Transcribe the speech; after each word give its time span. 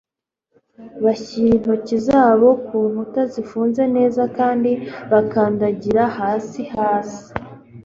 Bashyira 1.03 1.49
intoki 1.55 1.95
zabo 2.07 2.47
ku 2.65 2.77
nkuta 2.89 3.21
zifunze 3.33 3.83
neza 3.95 4.21
kandi 4.37 4.71
bakandagira 5.11 6.03
hasi 6.17 6.61
hasi 6.75 7.23